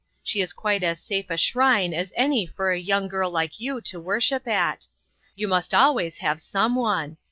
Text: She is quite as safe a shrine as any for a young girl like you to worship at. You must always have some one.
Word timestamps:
She 0.23 0.41
is 0.41 0.51
quite 0.51 0.81
as 0.81 0.99
safe 0.99 1.29
a 1.29 1.37
shrine 1.37 1.93
as 1.93 2.11
any 2.15 2.47
for 2.47 2.71
a 2.71 2.79
young 2.79 3.07
girl 3.07 3.29
like 3.29 3.59
you 3.59 3.79
to 3.81 3.99
worship 3.99 4.47
at. 4.47 4.87
You 5.35 5.47
must 5.47 5.75
always 5.75 6.17
have 6.17 6.41
some 6.41 6.73
one. 6.75 7.17